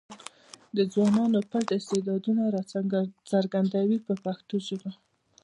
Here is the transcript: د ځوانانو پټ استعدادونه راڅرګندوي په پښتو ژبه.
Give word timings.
د 0.77 0.77
ځوانانو 0.93 1.39
پټ 1.49 1.67
استعدادونه 1.79 2.43
راڅرګندوي 2.55 3.97
په 4.07 4.13
پښتو 4.25 4.55
ژبه. 4.67 4.91